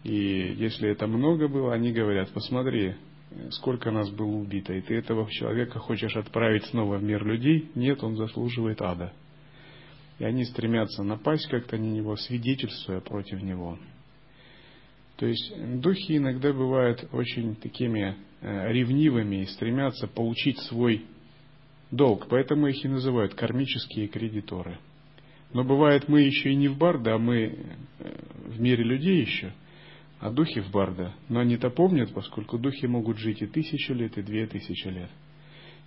[0.05, 2.94] и если это много было, они говорят, посмотри,
[3.50, 7.70] сколько нас было убито, и ты этого человека хочешь отправить снова в мир людей?
[7.74, 9.12] Нет, он заслуживает ада.
[10.18, 13.78] И они стремятся напасть как-то на него, свидетельствуя против него.
[15.16, 21.07] То есть духи иногда бывают очень такими э, ревнивыми и стремятся получить свой
[21.92, 24.78] долг, поэтому их и называют кармические кредиторы.
[25.53, 27.55] Но бывает, мы еще и не в Барда, а мы э,
[28.46, 29.53] в мире людей еще,
[30.22, 31.12] а духи в Барда.
[31.28, 35.10] Но они-то помнят, поскольку духи могут жить и тысячу лет, и две тысячи лет.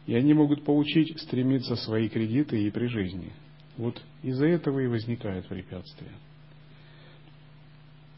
[0.08, 3.32] И они могут получить, стремиться свои кредиты и при жизни.
[3.78, 6.12] Вот из-за этого и возникают препятствия.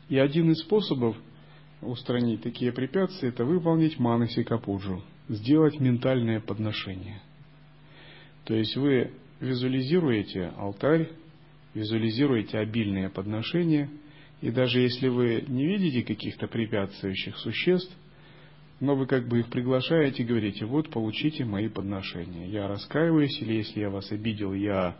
[0.09, 1.15] И один из способов
[1.81, 7.21] устранить такие препятствия– это выполнить манаси капуджу, сделать ментальное подношение.
[8.45, 11.11] То есть вы визуализируете алтарь,
[11.75, 13.87] визуализируете обильное подношение,
[14.41, 17.95] и даже если вы не видите каких-то препятствующих существ,
[18.79, 22.47] но вы как бы их приглашаете и говорите, вот получите мои подношения.
[22.47, 24.95] Я раскаиваюсь, или если я вас обидел, я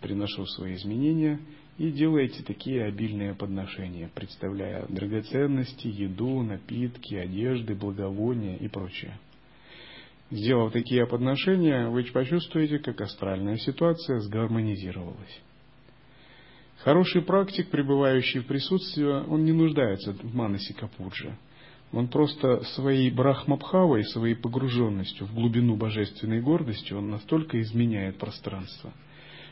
[0.00, 1.40] приношу свои изменения,
[1.78, 9.18] и делаете такие обильные подношения, представляя драгоценности, еду, напитки, одежды, благовония и прочее.
[10.30, 15.40] Сделав такие подношения, вы почувствуете, как астральная ситуация сгармонизировалась.
[16.78, 21.36] Хороший практик, пребывающий в присутствии, он не нуждается в манасе капуджа.
[21.92, 28.92] Он просто своей брахмабхавой, своей погруженностью в глубину божественной гордости, он настолько изменяет пространство–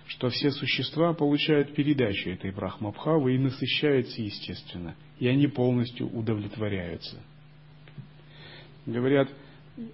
[0.06, 7.22] что все существа получают передачу этой брахмабхавы и насыщаются естественно, и они полностью удовлетворяются.
[8.86, 9.30] Говорят,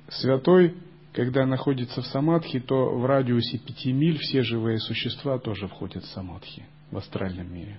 [0.09, 0.75] святой,
[1.13, 6.09] когда находится в самадхи, то в радиусе пяти миль все живые существа тоже входят в
[6.09, 7.79] самадхи в астральном мире.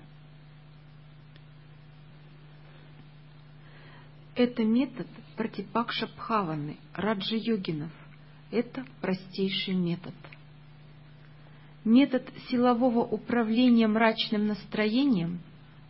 [4.34, 5.06] Это метод
[5.36, 7.92] Пратипакша Бхаваны, Раджа-йогинов.
[8.50, 10.14] Это простейший метод–
[11.84, 15.40] Метод силового управления мрачным настроением,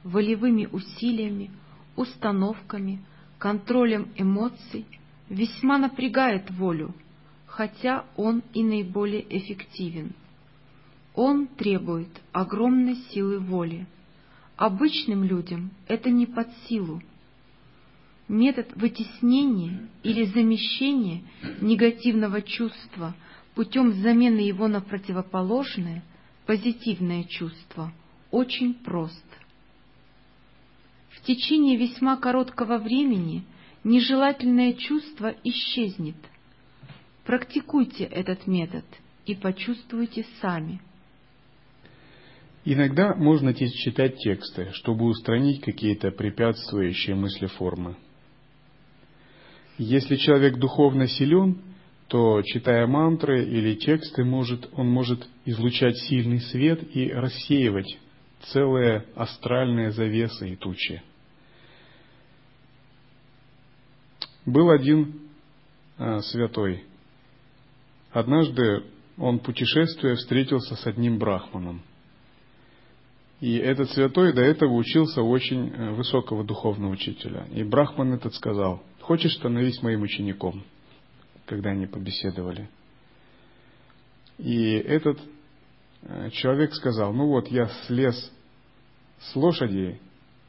[0.04, 1.50] волевыми усилиями,
[1.96, 3.04] установками,
[3.38, 4.86] контролем эмоций
[5.28, 6.94] весьма напрягает волю,
[7.46, 10.14] хотя он и наиболее эффективен.
[11.14, 13.86] Он требует огромной силы воли.
[14.56, 17.02] Обычным людям это не под силу.
[18.28, 21.22] Метод вытеснения или замещения
[21.60, 23.14] негативного чувства–
[23.54, 26.02] путем замены его на противоположное,
[26.46, 27.92] позитивное чувство,
[28.30, 29.24] очень прост.
[31.10, 33.44] В течение весьма короткого времени
[33.84, 36.16] нежелательное чувство исчезнет.
[37.24, 38.84] Практикуйте этот метод
[39.26, 40.80] и почувствуйте сами.
[42.64, 47.96] Иногда можно читать тексты, чтобы устранить какие-то препятствующие мысли формы.
[49.78, 51.60] Если человек духовно силен,
[52.06, 57.98] то, читая мантры или тексты, может, он может излучать сильный свет и рассеивать
[58.42, 61.02] целые астральные завесы и тучи.
[64.44, 65.20] Был один
[65.96, 66.84] а, святой.
[68.10, 68.82] Однажды
[69.16, 71.82] он, путешествуя, встретился с одним брахманом.
[73.42, 77.46] И этот святой до этого учился очень э, высокого духовного учителя.
[77.52, 80.64] И брахман этот сказал, хочешь становись моим учеником?
[81.46, 82.68] когда они побеседовали.
[84.38, 85.18] И этот
[86.02, 88.32] э, человек сказал, ну вот я слез
[89.20, 90.00] с лошади,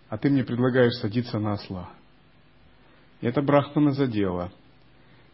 [0.10, 1.91] а ты мне предлагаешь садиться на осла.
[3.22, 4.52] И это Брахмана задело.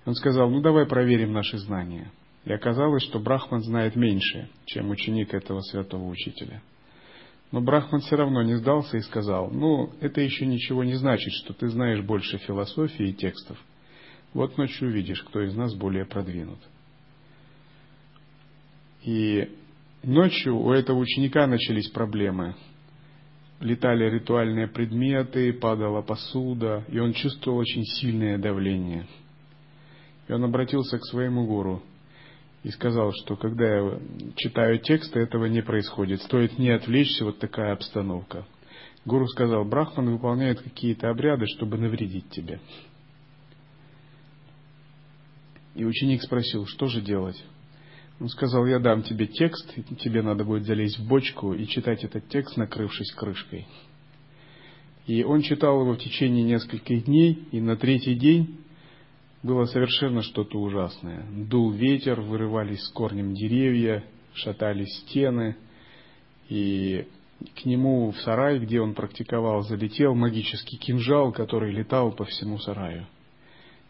[0.06, 2.12] Он сказал, ну давай проверим наши знания.
[2.46, 6.62] И оказалось, что Брахман знает меньше, чем ученик этого святого учителя.
[7.52, 11.54] Но Брахман все равно не сдался и сказал, ну, это еще ничего не значит, что
[11.54, 13.58] ты знаешь больше философии и текстов.
[14.34, 16.60] Вот ночью увидишь, кто из нас более продвинут.
[19.04, 19.50] И
[20.04, 22.56] ночью у этого ученика начались проблемы.
[23.60, 29.08] Летали ритуальные предметы, падала посуда, и он чувствовал очень сильное давление.
[30.28, 31.82] И он обратился к своему гуру
[32.64, 34.00] и сказал, что когда я
[34.36, 36.22] читаю тексты, этого не происходит.
[36.24, 38.46] Стоит не отвлечься, вот такая обстановка.
[39.06, 42.60] Гуру сказал, Брахман выполняет какие-то обряды, чтобы навредить тебе.
[45.76, 47.42] И ученик спросил, что же делать?
[48.20, 52.28] Он сказал, я дам тебе текст, тебе надо будет залезть в бочку и читать этот
[52.28, 53.66] текст, накрывшись крышкой.
[55.08, 58.60] И он читал его в течение нескольких дней, и на третий день
[59.44, 61.26] было совершенно что-то ужасное.
[61.32, 65.56] Дул ветер, вырывались с корнем деревья, шатались стены,
[66.50, 67.08] и
[67.56, 73.08] к нему в сарай, где он практиковал, залетел магический кинжал, который летал по всему сараю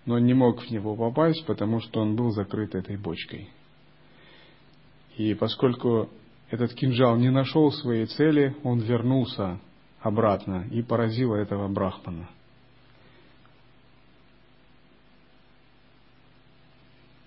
[0.10, 3.50] но не мог в него попасть, потому что он был закрыт этой бочкой.
[5.18, 6.10] И поскольку
[6.50, 9.60] этот кинжал не нашел своей цели, он вернулся
[10.00, 12.28] обратно и поразил этого брахмана.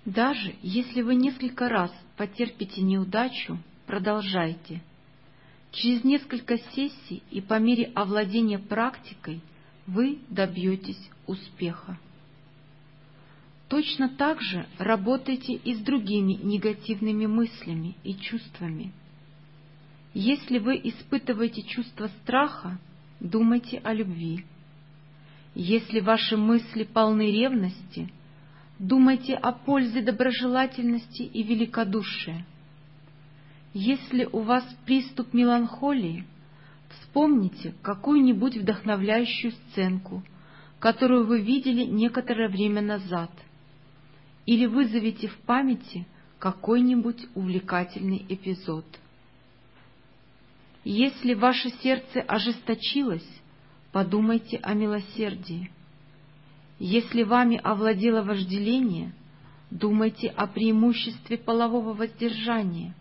[0.05, 4.83] Даже если вы несколько раз потерпите неудачу, продолжайте.
[5.71, 9.41] Через несколько сессий и по мере овладения практикой
[9.87, 11.99] вы добьетесь успеха.
[13.69, 18.93] Точно так же работайте и с другими негативными мыслями и чувствами.
[20.15, 22.79] Если вы испытываете чувство страха,
[23.19, 24.45] думайте о любви.
[25.55, 28.11] Если ваши мысли полны ревности,
[28.83, 32.45] думайте о пользе доброжелательности и великодушия.
[33.73, 36.27] Если у вас приступ меланхолии,
[36.91, 40.23] вспомните какую-нибудь вдохновляющую сценку,
[40.79, 43.31] которую вы видели некоторое время назад–
[44.47, 46.07] или вызовите в памяти
[46.39, 48.85] какой-нибудь увлекательный эпизод.
[50.85, 53.29] Если ваше сердце ожесточилось,
[53.93, 55.71] подумайте о милосердии.
[56.85, 59.13] Если вами овладело вожделение,
[59.71, 62.93] думайте о преимуществе полового воздержания.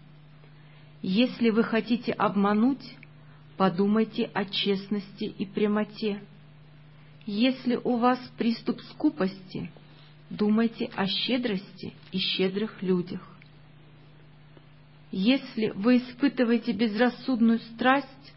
[1.02, 2.96] Если вы хотите обмануть,
[3.58, 6.22] подумайте о честности и прямоте.
[7.26, 9.72] Если у вас приступ скупости,
[10.30, 13.28] думайте о щедрости и щедрых людях.
[15.12, 18.34] Если вы испытываете безрассудную страсть,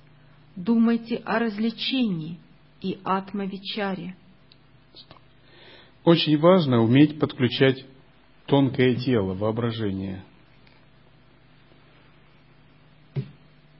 [0.56, 2.38] думайте о развлечении
[2.80, 4.16] и атмавичаре.
[6.04, 7.84] Очень важно уметь подключать
[8.46, 10.22] тонкое тело, воображение.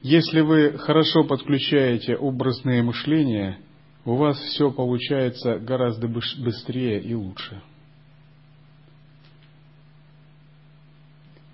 [0.01, 3.59] Если вы хорошо подключаете образное мышление,
[4.05, 7.61] у вас все получается гораздо быстрее и лучше.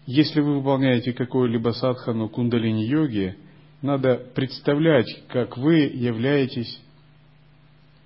[0.06, 3.38] Если вы выполняете какую-либо садхану кундалини-йоги,
[3.82, 6.82] надо представлять, как вы являетесь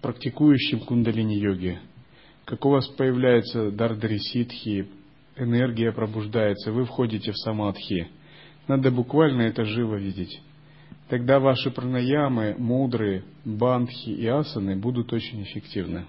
[0.02, 1.80] практикующим кундалини-йоги,
[2.46, 4.88] как у вас появляется дардари ситхи,
[5.36, 8.08] энергия пробуждается, вы входите в самадхи.
[8.68, 10.42] Надо буквально это живо видеть.
[11.10, 16.06] Тогда ваши пранаямы, мудры, бандхи и асаны будут очень эффективны.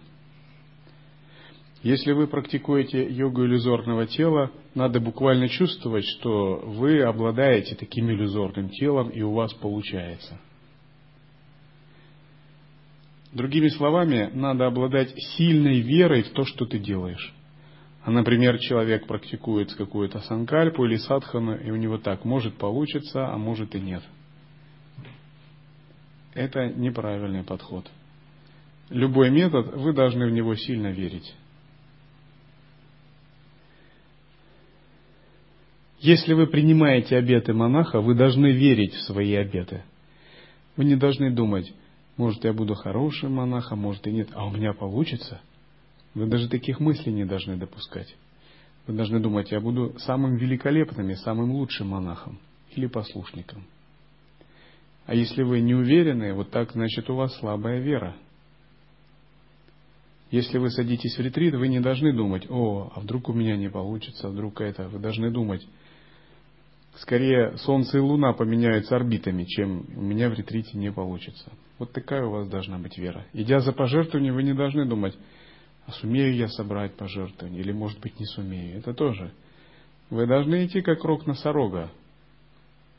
[1.83, 9.11] Если вы практикуете йогу иллюзорного тела, надо буквально чувствовать, что вы обладаете таким иллюзорным телом
[9.11, 10.39] и у вас получается.
[13.37, 17.35] Другими словами, надо обладать сильной верой в то, что ты делаешь.
[18.03, 23.37] А, например, человек практикует какую-то санкальпу или садхану, и у него так, может получится, а
[23.37, 24.03] может и нет.
[26.33, 27.87] Это неправильный подход.
[28.89, 31.35] Любой метод, вы должны в него сильно верить.
[36.01, 39.83] Если вы принимаете обеты монаха, вы должны верить в свои обеты.
[40.79, 41.71] Вы не должны думать,
[42.17, 45.41] может, я буду хорошим монахом, может и нет, а у меня получится.
[46.15, 48.15] Вы даже таких мыслей не должны допускать.
[48.87, 52.39] Вы должны думать, я буду самым великолепным и самым лучшим монахом
[52.75, 53.65] или послушником.
[55.05, 58.17] А если вы не уверены, вот так, значит, у вас слабая вера.
[60.31, 63.71] Если вы садитесь в ретрит, вы не должны думать, о, а вдруг у меня не
[63.71, 64.89] получится, а вдруг это.
[64.89, 65.67] Вы должны думать,
[66.97, 71.53] скорее Солнце и Луна поменяются орбитами, чем у меня в ретрите не получится.
[71.79, 73.27] Вот такая у вас должна быть вера.
[73.33, 75.17] Идя за пожертвованием, вы не должны думать,
[75.87, 78.79] а сумею я собрать пожертвование, или может быть не сумею.
[78.79, 79.33] Это тоже.
[80.09, 81.91] Вы должны идти как рог носорога.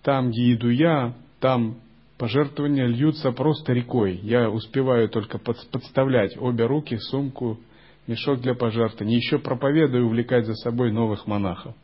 [0.03, 1.79] Там, где иду я, там
[2.17, 4.19] пожертвования льются просто рекой.
[4.23, 7.59] Я успеваю только подставлять обе руки, сумку,
[8.05, 9.17] мешок для пожертвований.
[9.17, 11.75] Еще проповедую увлекать за собой новых монахов.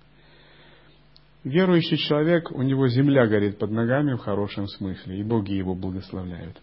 [1.43, 6.61] Верующий человек, у него земля горит под ногами в хорошем смысле, и боги его благословляют.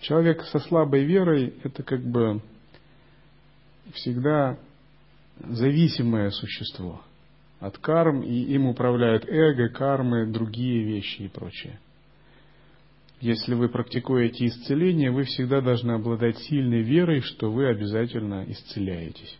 [0.00, 2.40] Человек со слабой верой– это как бы
[3.94, 4.58] всегда
[5.40, 7.02] зависимое существо
[7.60, 11.78] от карм, и им управляют эго, кармы, другие вещи и прочее.
[13.20, 19.38] Если вы практикуете исцеление, вы всегда должны обладать сильной верой, что вы обязательно исцеляетесь.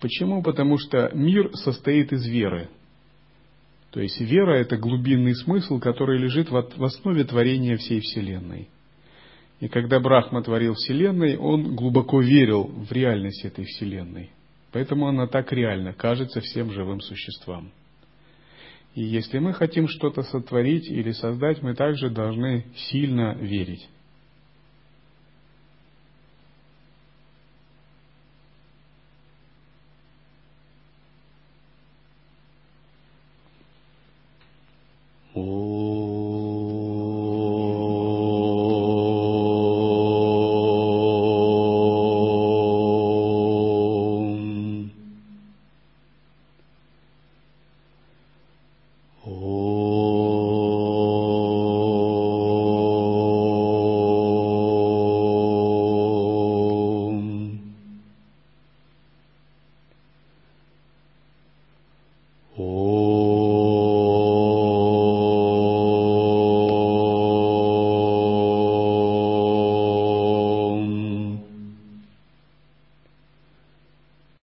[0.00, 0.42] Почему?
[0.42, 2.68] Потому что мир состоит из веры.
[3.96, 8.68] То есть вера– это глубинный смысл, который лежит в основе творения всей Вселенной.
[9.60, 14.32] И когда Брахма творил Вселенной, он глубоко верил в реальность этой Вселенной.
[14.70, 17.72] Поэтому она так реальна, кажется всем живым существам.
[18.94, 23.88] И если мы хотим что-то сотворить или создать, мы также должны сильно верить.